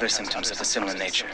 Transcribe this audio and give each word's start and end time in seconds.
other 0.00 0.08
symptoms 0.08 0.50
of 0.50 0.58
a 0.58 0.64
similar 0.64 0.94
nature. 0.94 1.26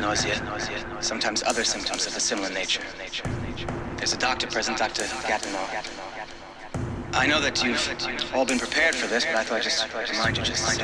nausea, 0.00 0.34
sometimes 1.00 1.42
other 1.42 1.64
symptoms 1.64 2.06
of 2.06 2.16
a 2.16 2.20
similar 2.20 2.50
nature. 2.50 2.82
There's 3.96 4.12
a 4.12 4.18
doctor 4.18 4.46
present, 4.46 4.78
Dr. 4.78 5.02
Gatineau. 5.26 5.66
I 7.12 7.26
know 7.26 7.40
that 7.40 7.62
you've 7.62 8.34
all 8.34 8.44
been 8.44 8.58
prepared 8.58 8.94
for 8.94 9.06
this, 9.08 9.24
but 9.24 9.36
I 9.36 9.44
thought 9.44 9.58
I'd 9.58 9.62
just 9.62 9.86
remind 10.10 10.36
you 10.36 10.44
just 10.44 10.80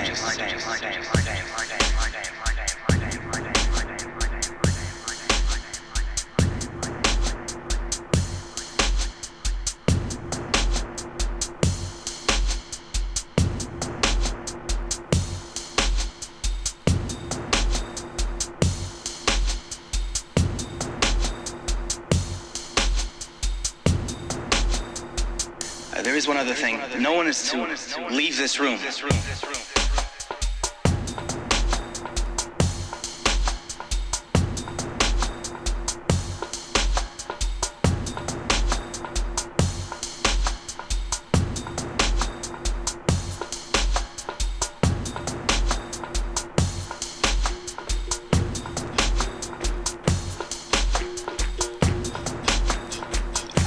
No 27.06 27.12
one 27.12 27.28
is 27.28 27.52
to 27.52 28.08
leave 28.10 28.36
this 28.36 28.58
room. 28.58 28.80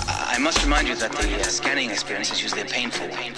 Uh, 0.10 0.26
experience 1.90 2.32
is 2.32 2.42
usually 2.42 2.62
a 2.64 2.66
painful 2.66 3.08
one. 3.08 3.29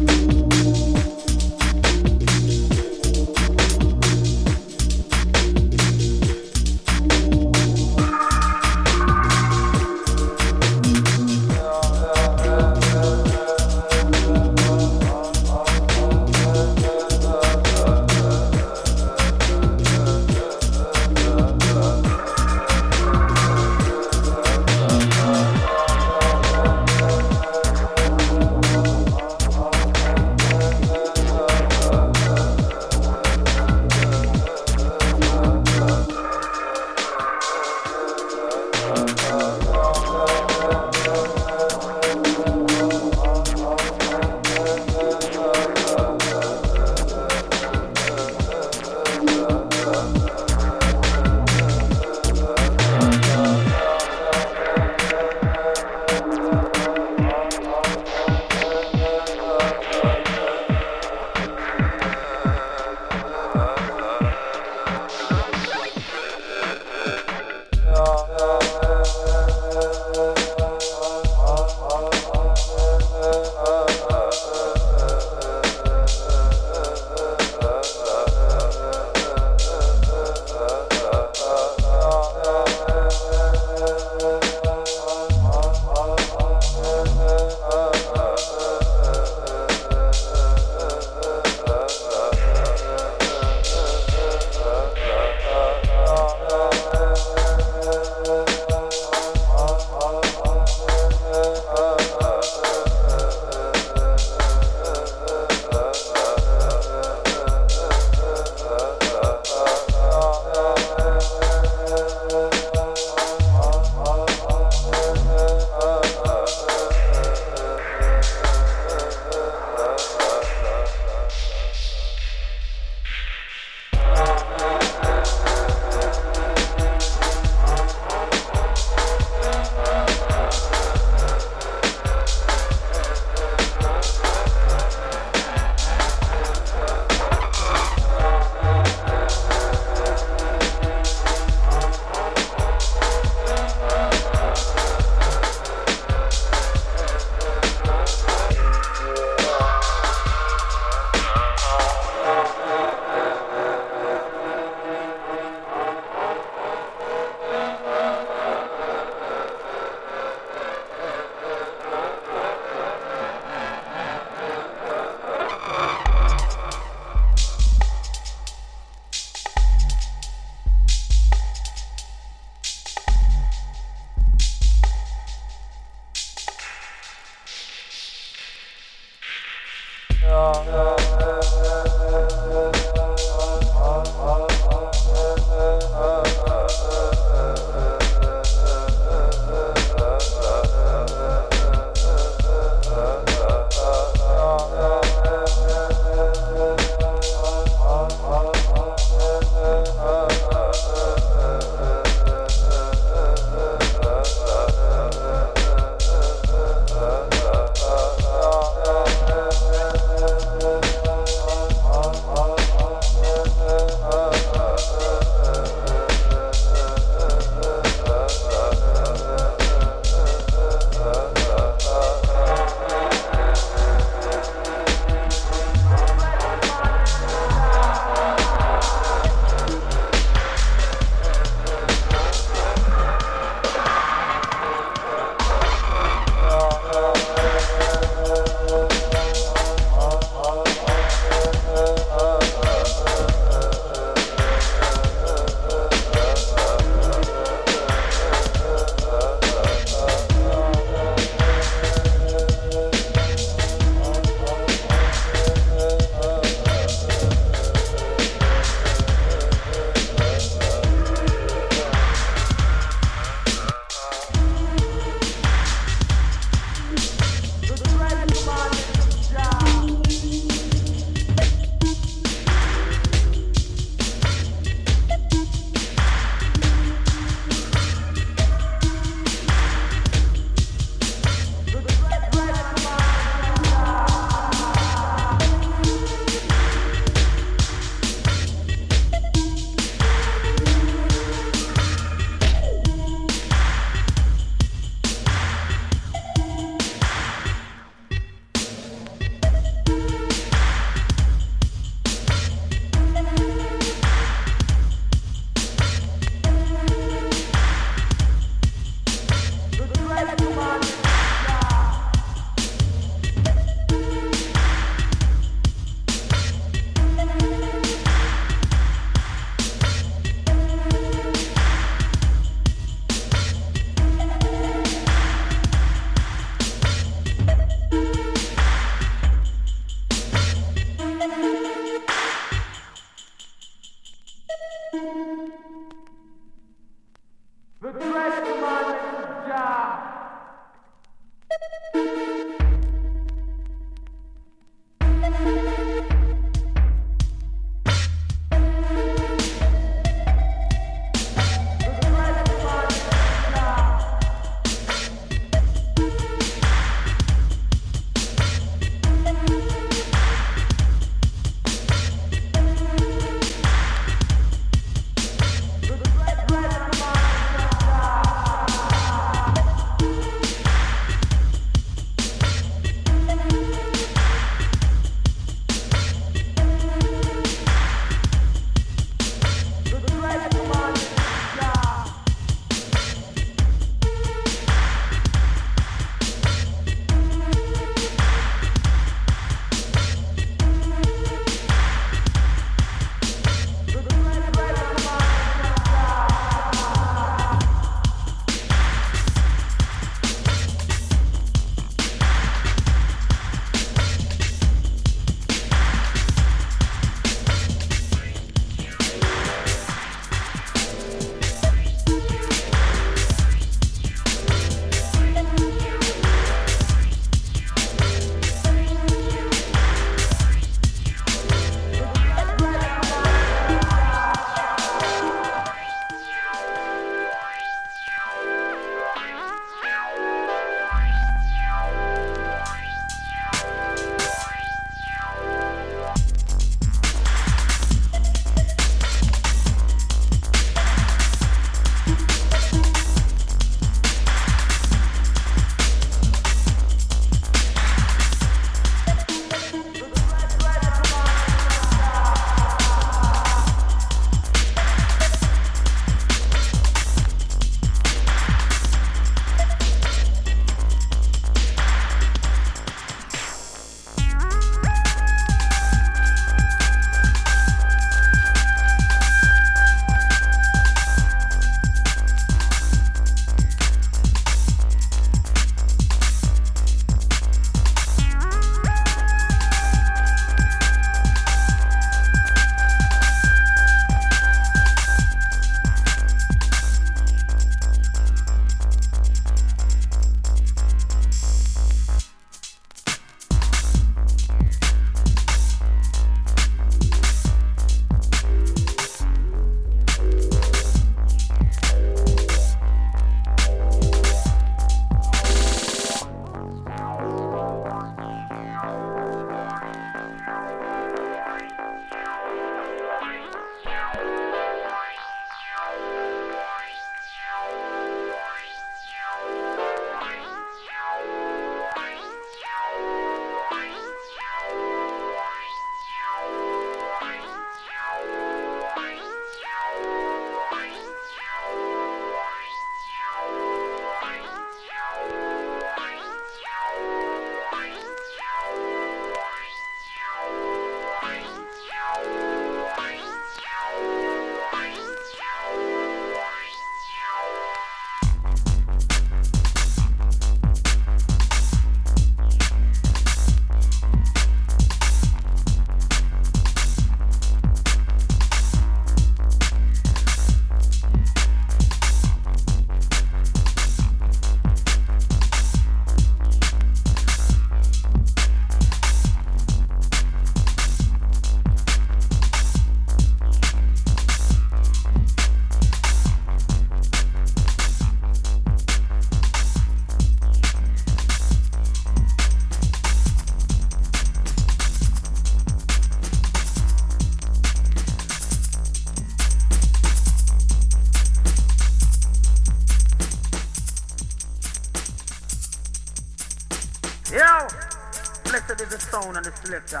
Blessed 598.48 598.80
is 598.80 598.88
the 598.88 598.98
sound 598.98 599.36
and 599.36 599.44
the 599.44 599.52
selector. 599.62 600.00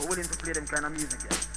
We're 0.00 0.08
willing 0.08 0.24
to 0.24 0.36
play 0.38 0.52
them 0.52 0.66
kind 0.66 0.86
of 0.86 0.92
music, 0.92 1.20
yeah. 1.30 1.53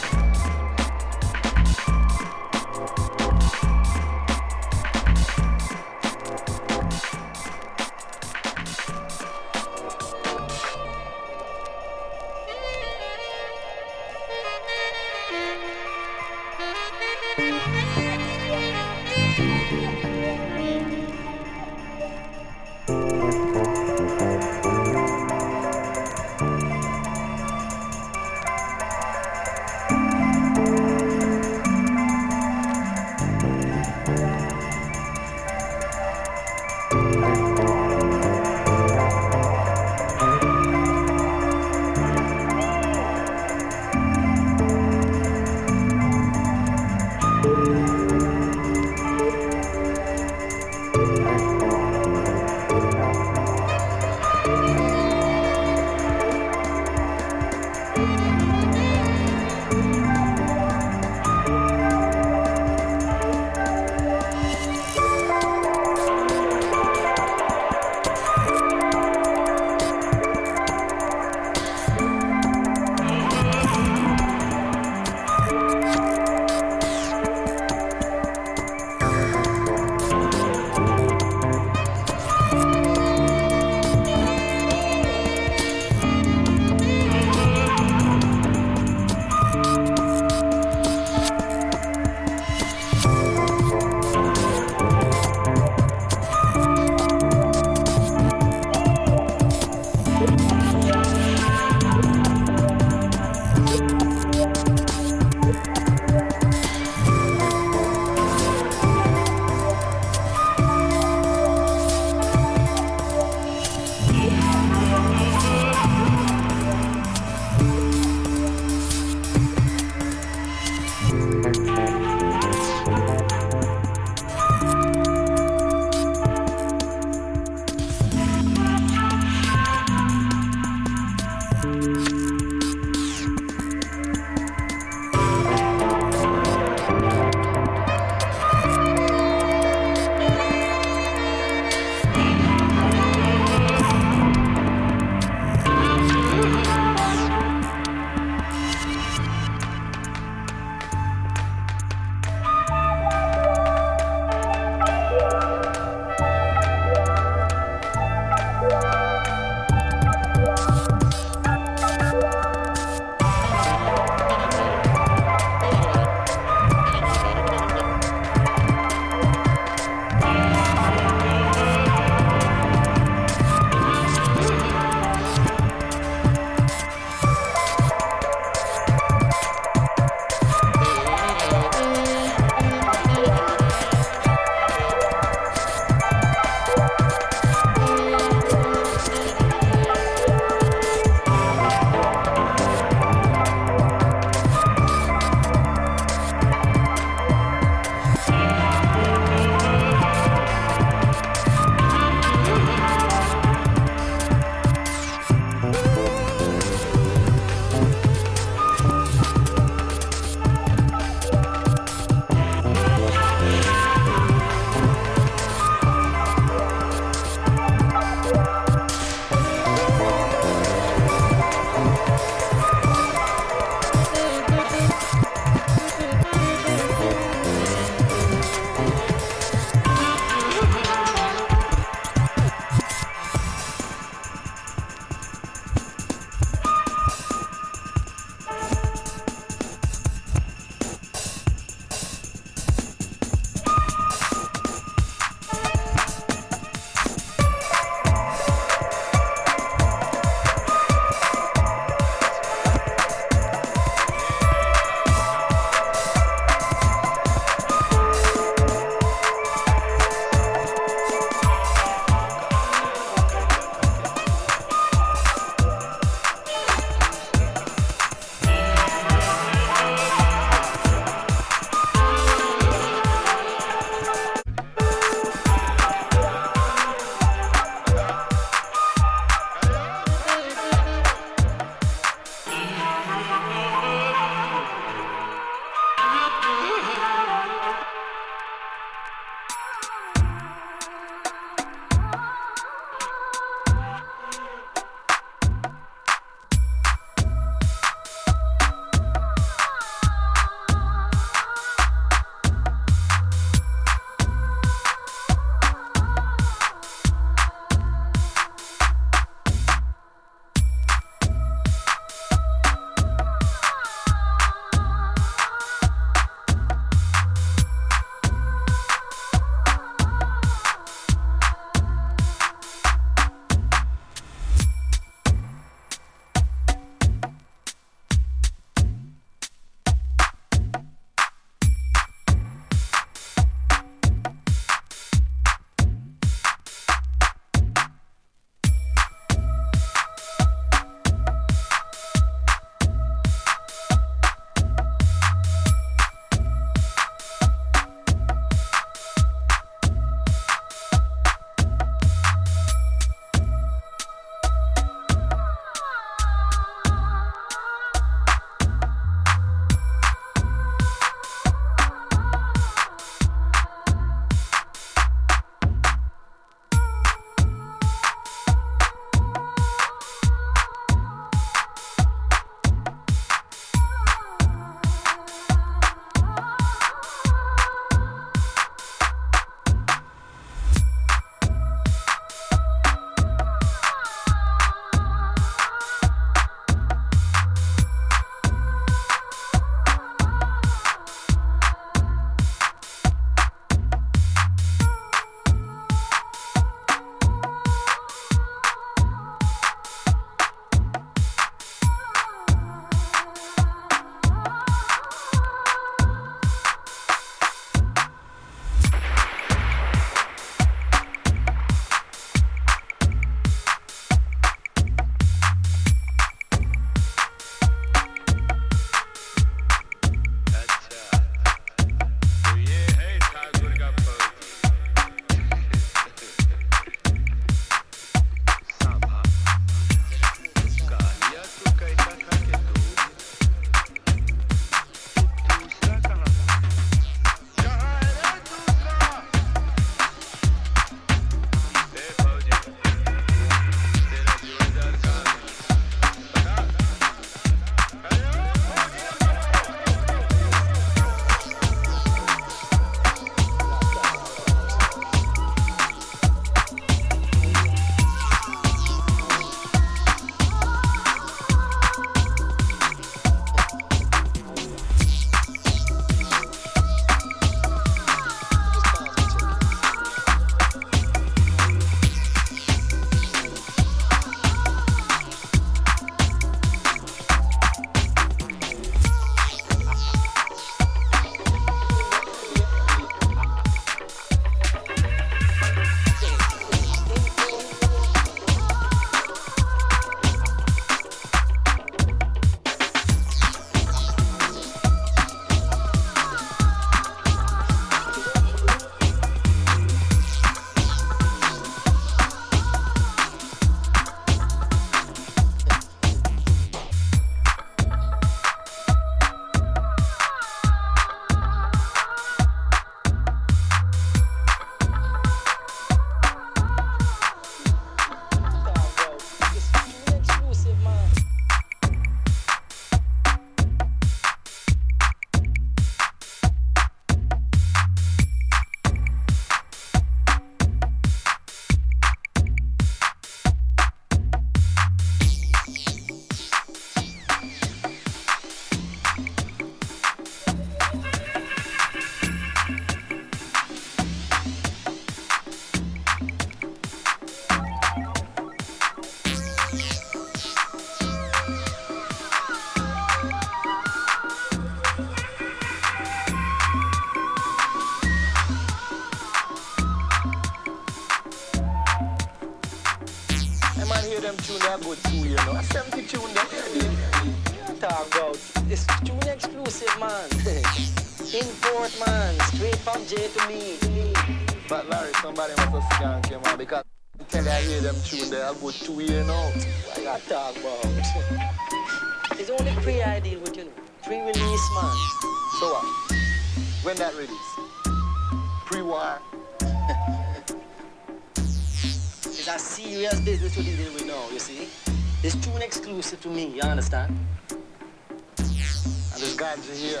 me, 596.32 596.46
you 596.46 596.62
understand? 596.62 597.16
I 597.58 599.18
just 599.18 599.36
got 599.38 599.56
you 599.58 599.74
here. 599.74 600.00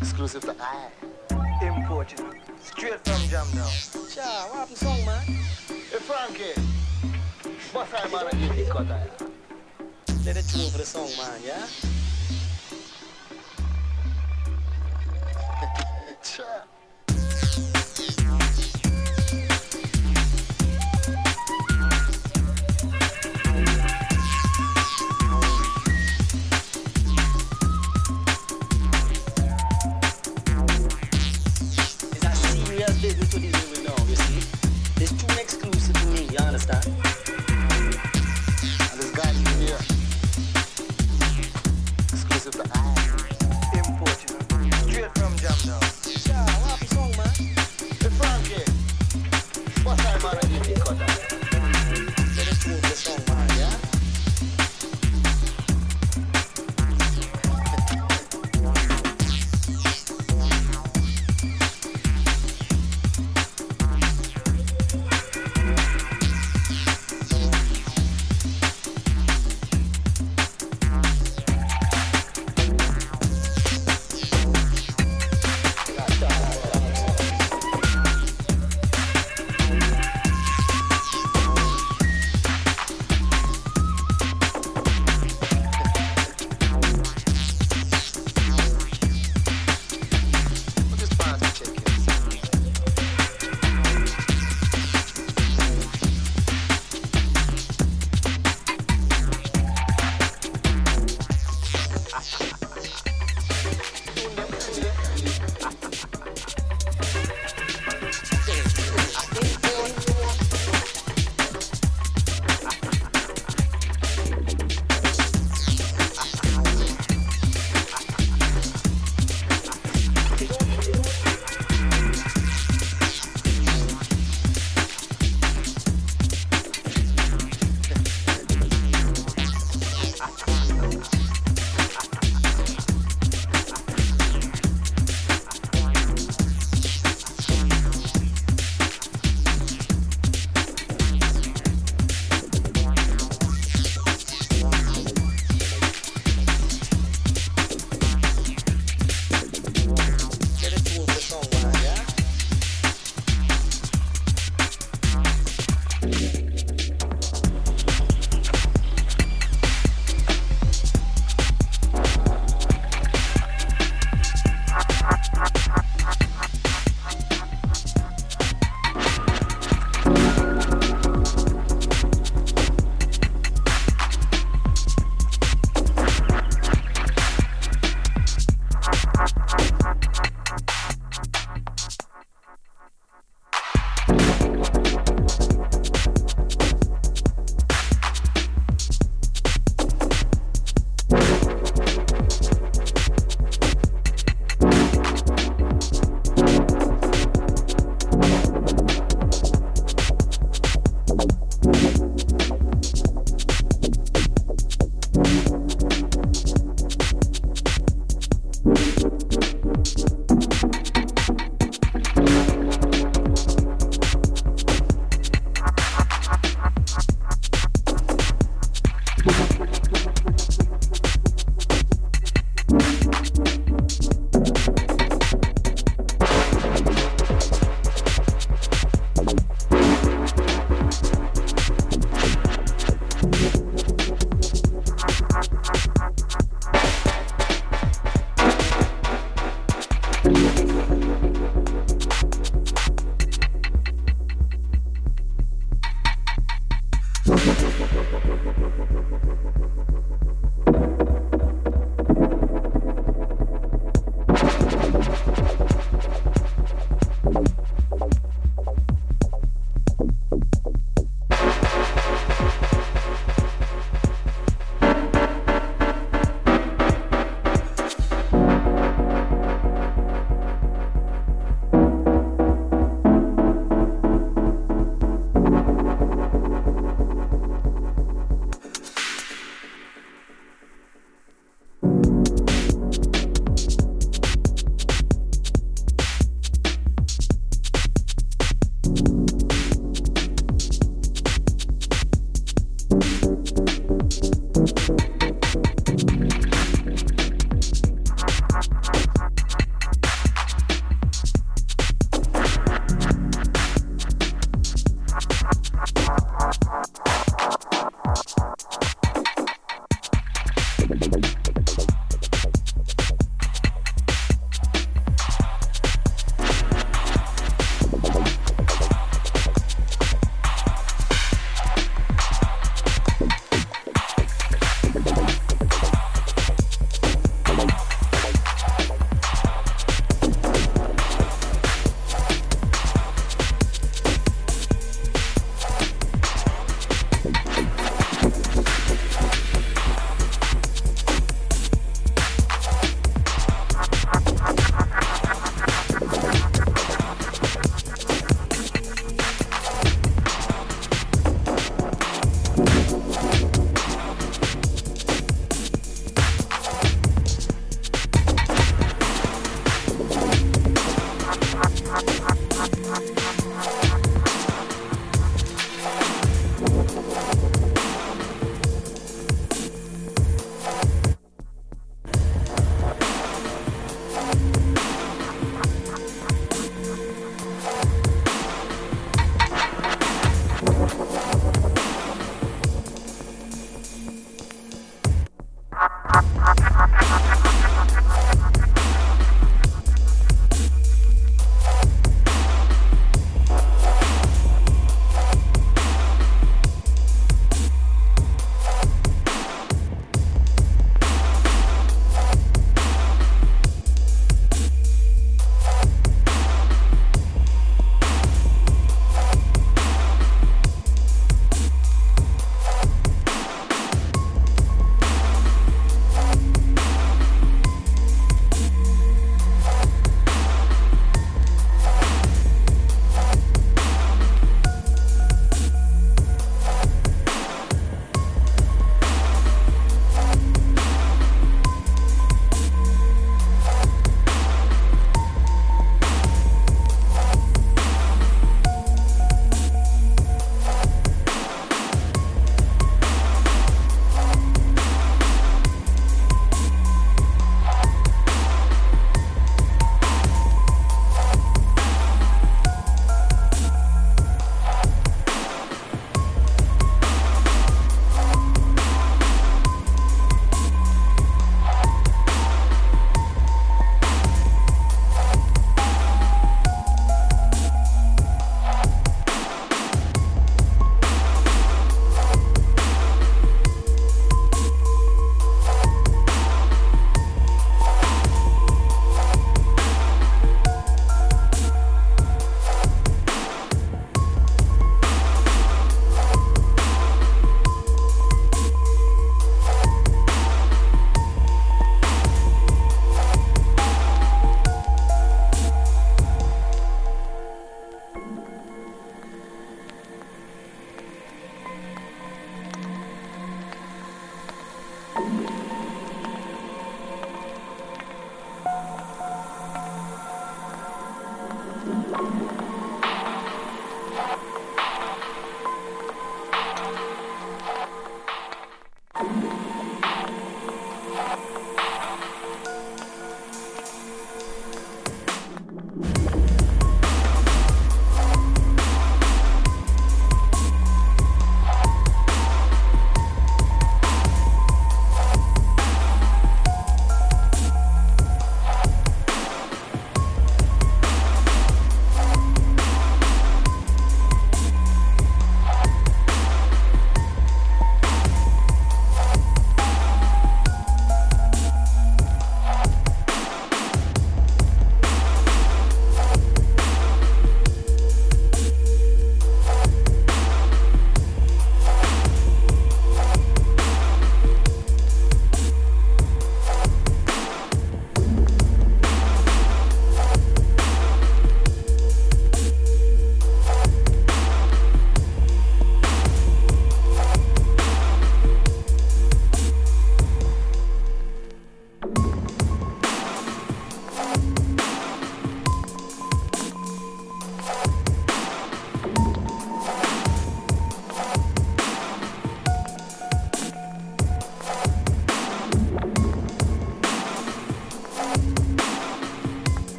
Exclusive 0.00 0.42
to 0.42 0.54
I. 0.60 0.90
Imported. 1.62 2.20
Straight 2.60 3.00
from 3.04 3.22
Jamdown. 3.28 4.14
Cha, 4.14 4.46
what 4.48 4.58
happened 4.58 4.76
song, 4.78 5.04
man? 5.04 5.24
Hey, 5.26 5.98
Frankie. 5.98 6.60
What's 7.72 7.90
time 7.90 8.10
man 8.12 8.26
I 8.26 8.30
get 8.30 8.56
the 8.56 8.70
cut 8.70 8.90
eh? 8.90 9.06
Let 10.24 10.36
it 10.36 10.48
tune 10.48 10.70
for 10.70 10.78
the 10.78 10.84
song, 10.84 11.10
man, 11.18 11.40
yeah? 11.44 11.66
Cha. 16.22 16.77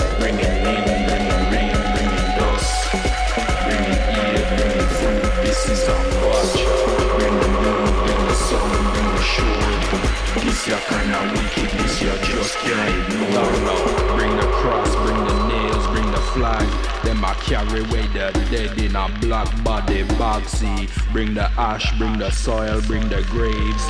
carry 17.51 17.81
away 17.81 18.07
the 18.13 18.31
dead 18.49 18.79
in 18.79 18.95
a 18.95 19.09
black 19.19 19.49
body 19.61 20.03
bag 20.17 20.45
See, 20.45 20.87
bring 21.11 21.33
the 21.33 21.49
ash, 21.57 21.91
bring 21.97 22.17
the 22.17 22.31
soil, 22.31 22.81
bring 22.87 23.09
the 23.09 23.23
graves. 23.23 23.85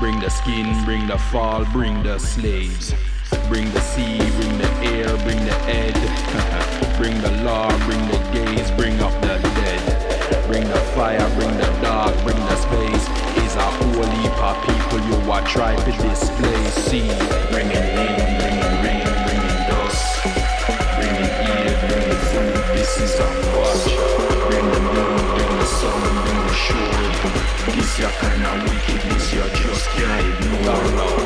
Bring 0.00 0.18
the 0.20 0.30
skin, 0.30 0.84
bring 0.86 1.06
the 1.06 1.18
fall, 1.18 1.66
bring 1.66 2.02
the 2.02 2.18
slaves 2.18 2.94
Bring 3.48 3.70
the 3.72 3.80
sea, 3.80 4.18
bring 4.18 4.58
the 4.58 4.70
air, 4.94 5.16
bring 5.24 5.44
the 5.44 5.54
head 5.68 5.94
Bring 6.98 7.20
the 7.20 7.30
law, 7.42 7.68
bring 7.86 8.04
the 8.08 8.18
gaze, 8.32 8.70
bring 8.72 9.00
up 9.00 9.12
the 9.22 9.38
dead 9.60 10.46
Bring 10.46 10.64
the 10.68 10.80
fire, 10.94 11.28
bring 11.36 11.56
the 11.56 11.70
dark, 11.82 12.14
bring 12.24 12.36
the 12.36 12.56
space 12.56 13.28
a 13.58 13.60
whole 13.60 14.06
heap 14.06 14.38
of 14.38 14.56
people 14.66 15.00
you 15.08 15.30
are 15.30 15.44
trying 15.46 15.78
to 15.78 15.92
display. 15.92 16.62
See, 16.86 17.08
bringing 17.50 17.86
rain, 17.98 18.22
bringing 18.38 18.74
rain, 18.86 19.08
bringing 19.26 19.58
dust, 19.66 20.22
bringing 20.94 21.32
ear, 21.50 21.74
bringing 21.82 22.20
food. 22.30 22.54
This 22.76 22.92
is 23.02 23.18
a 23.18 23.26
watch. 23.54 23.84
Bring 24.46 24.66
the 24.74 24.80
moon, 24.94 25.18
bring 25.34 25.54
the 25.58 25.66
sun, 25.78 26.00
bring 26.22 26.40
the 26.46 26.54
shore. 26.64 27.74
This 27.74 27.98
your 27.98 28.10
kind 28.22 28.46
of 28.46 28.56
wickedness 28.70 29.32
you 29.34 29.42
just 29.58 29.86
can't 29.90 30.44
ignore. 30.44 31.17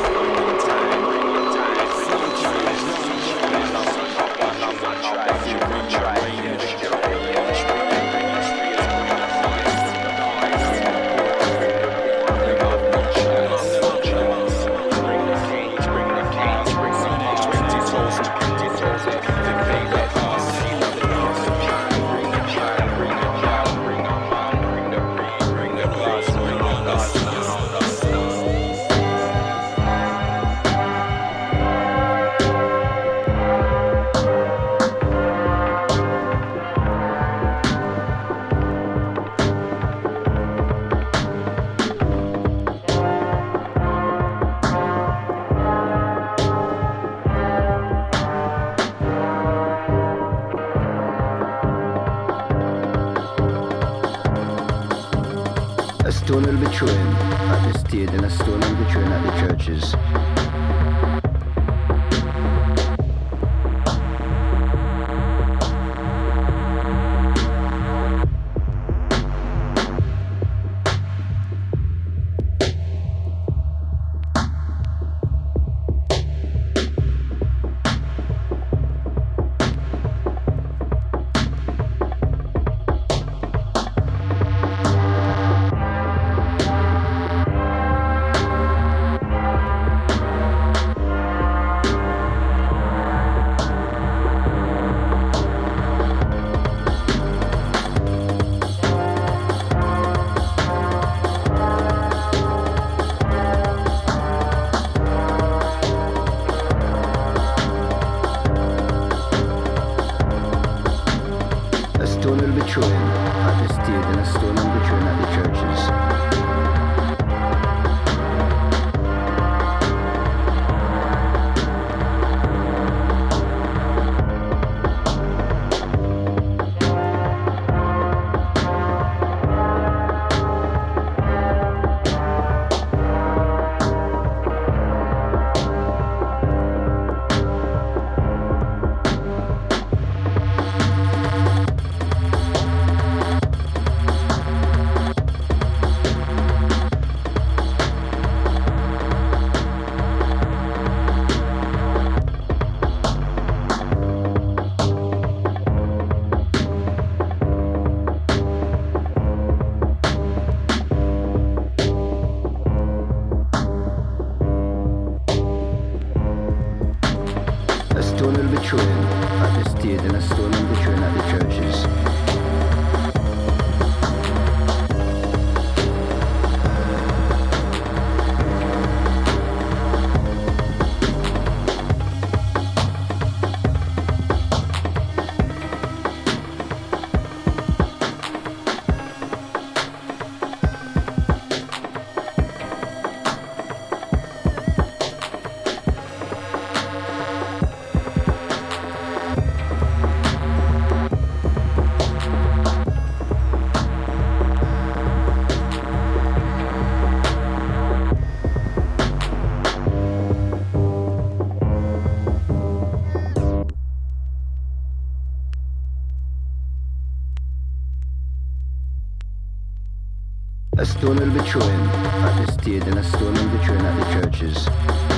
A 220.75 220.85
stone 220.85 221.17
will 221.17 221.29
be 221.29 221.39
thrown 221.47 221.69
at 221.69 222.45
the 222.45 222.51
stage 222.51 222.81
and 222.83 222.97
a 222.97 223.03
stone 223.03 223.33
will 223.33 223.57
be 223.57 223.63
thrown 223.63 223.85
at 223.85 223.99
the 223.99 224.21
churches. 224.21 225.12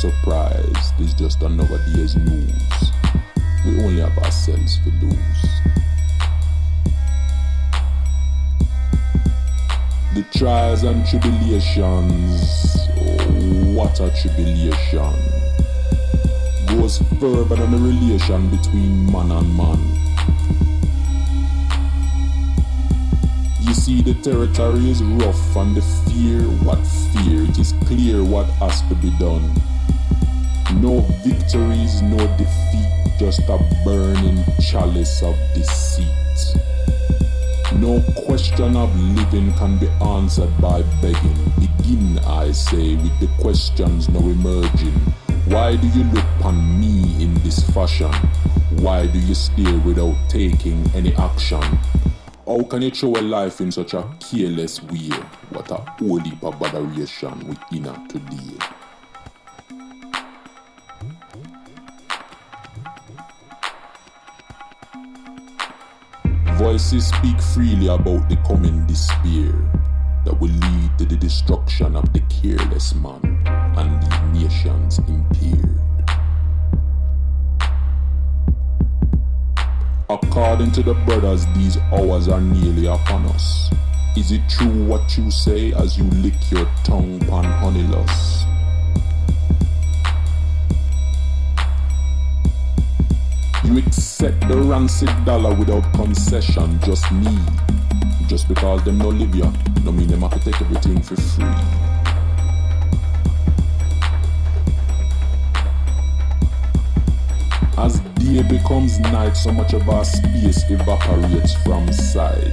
Surprised. 0.00 0.94
It's 0.98 1.12
just 1.12 1.42
another 1.42 1.78
day's 1.94 2.16
news. 2.16 2.92
We 3.66 3.84
only 3.84 4.00
have 4.00 4.16
ourselves 4.16 4.78
to 4.78 4.90
lose. 5.04 5.42
The 10.14 10.24
trials 10.32 10.84
and 10.84 11.06
tribulations, 11.06 12.78
oh, 12.96 13.74
what 13.74 14.00
a 14.00 14.10
tribulation, 14.22 15.12
goes 16.66 17.02
further 17.20 17.56
than 17.56 17.70
the 17.72 17.78
relation 17.78 18.48
between 18.48 19.12
man 19.12 19.30
and 19.30 19.54
man. 19.54 19.80
You 23.60 23.74
see, 23.74 24.00
the 24.00 24.14
territory 24.22 24.90
is 24.90 25.02
rough 25.02 25.56
and 25.56 25.76
the 25.76 25.82
fear, 26.08 26.40
what 26.64 26.78
fear? 27.12 27.42
It 27.42 27.58
is 27.58 27.74
clear 27.84 28.24
what 28.24 28.46
has 28.60 28.80
to 28.88 28.94
be 28.94 29.10
done. 29.18 29.44
No 30.76 31.00
victories, 31.24 32.00
no 32.02 32.18
defeat, 32.36 33.18
just 33.18 33.40
a 33.48 33.58
burning 33.84 34.44
chalice 34.60 35.22
of 35.22 35.36
deceit. 35.54 36.06
No 37.74 38.02
question 38.24 38.76
of 38.76 38.94
living 38.96 39.52
can 39.54 39.78
be 39.78 39.88
answered 40.04 40.50
by 40.60 40.82
begging. 41.02 41.36
Begin, 41.58 42.18
I 42.20 42.52
say, 42.52 42.96
with 42.96 43.20
the 43.20 43.28
questions 43.40 44.08
now 44.08 44.20
emerging. 44.20 44.94
Why 45.46 45.76
do 45.76 45.86
you 45.88 46.04
look 46.04 46.24
upon 46.38 46.80
me 46.80 47.22
in 47.22 47.34
this 47.42 47.68
fashion? 47.70 48.12
Why 48.78 49.06
do 49.06 49.18
you 49.18 49.34
stare 49.34 49.78
without 49.80 50.16
taking 50.28 50.88
any 50.94 51.14
action? 51.16 51.62
How 52.46 52.62
can 52.62 52.82
you 52.82 52.90
throw 52.90 53.16
a 53.16 53.22
life 53.22 53.60
in 53.60 53.72
such 53.72 53.94
a 53.94 54.08
careless 54.20 54.82
way? 54.82 55.10
What 55.50 55.70
a 55.70 55.76
whole 55.76 56.18
heap 56.20 56.42
of 56.42 56.58
botheration 56.58 57.56
we 57.70 57.78
in 57.78 57.84
today. 58.08 58.58
Voices 66.60 67.06
speak 67.06 67.40
freely 67.40 67.86
about 67.86 68.28
the 68.28 68.36
coming 68.46 68.86
despair 68.86 69.50
that 70.26 70.38
will 70.38 70.50
lead 70.50 70.98
to 70.98 71.06
the 71.06 71.16
destruction 71.16 71.96
of 71.96 72.12
the 72.12 72.20
careless 72.28 72.94
man 72.96 73.18
and 73.78 74.34
leave 74.34 74.42
nations 74.42 74.98
impaired. 75.08 75.80
According 80.10 80.72
to 80.72 80.82
the 80.82 80.92
brothers, 81.06 81.46
these 81.54 81.78
hours 81.94 82.28
are 82.28 82.42
nearly 82.42 82.88
upon 82.88 83.24
us. 83.28 83.70
Is 84.18 84.30
it 84.30 84.42
true 84.50 84.84
what 84.84 85.16
you 85.16 85.30
say 85.30 85.72
as 85.72 85.96
you 85.96 86.04
lick 86.20 86.34
your 86.50 86.68
tongue 86.84 87.22
upon 87.22 87.44
honeyless? 87.44 88.49
You 93.70 93.78
accept 93.78 94.48
the 94.48 94.56
rancid 94.56 95.24
dollar 95.24 95.54
without 95.54 95.84
concession, 95.94 96.80
just 96.80 97.08
me. 97.12 97.38
Just 98.26 98.48
because 98.48 98.82
them 98.82 98.98
no 98.98 99.10
live 99.10 99.32
ya, 99.32 99.48
no 99.84 99.92
mean 99.92 100.08
them 100.08 100.22
have 100.22 100.32
to 100.32 100.40
take 100.40 100.60
everything 100.60 101.00
for 101.00 101.14
free. 101.14 101.44
As 107.78 108.00
day 108.18 108.42
becomes 108.42 108.98
night, 108.98 109.34
so 109.34 109.52
much 109.52 109.72
of 109.72 109.88
our 109.88 110.04
space 110.04 110.68
evaporates 110.68 111.54
from 111.62 111.92
sight. 111.92 112.52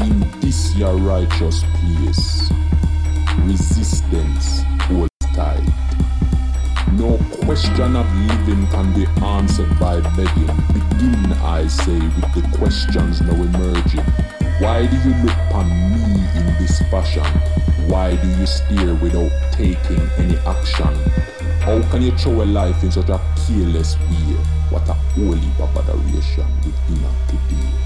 In 0.00 0.28
this 0.40 0.74
your 0.74 0.96
righteous 0.96 1.62
place, 1.62 2.50
resistance 3.44 4.62
holds 4.80 5.10
tight. 5.36 5.62
No 6.94 7.16
question 7.48 7.96
of 7.96 8.06
living 8.28 8.66
can 8.66 8.92
be 8.92 9.06
answered 9.24 9.70
by 9.80 9.98
begging. 10.14 10.54
Begin, 10.74 11.32
I 11.40 11.66
say, 11.66 11.98
with 11.98 12.34
the 12.34 12.58
questions 12.58 13.22
now 13.22 13.32
emerging. 13.32 14.04
Why 14.60 14.84
do 14.84 14.94
you 14.98 15.14
look 15.24 15.32
upon 15.48 15.66
me 15.70 16.28
in 16.36 16.44
this 16.60 16.78
fashion? 16.90 17.24
Why 17.88 18.16
do 18.16 18.28
you 18.28 18.44
stare 18.44 18.94
without 18.96 19.32
taking 19.52 20.02
any 20.18 20.36
action? 20.44 20.94
How 21.64 21.80
can 21.90 22.02
you 22.02 22.10
throw 22.18 22.42
a 22.42 22.44
life 22.44 22.82
in 22.82 22.90
such 22.90 23.08
a 23.08 23.18
careless 23.46 23.96
way? 23.96 24.36
What 24.68 24.86
a 24.86 24.92
holy 24.92 25.48
adoration 25.62 26.44
within 26.66 27.00
today. 27.28 27.77